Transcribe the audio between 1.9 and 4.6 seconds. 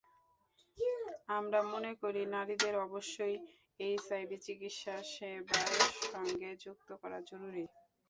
করি, নারীদের অবশ্যই এইচআইভি